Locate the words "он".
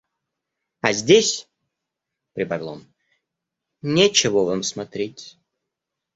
2.69-2.87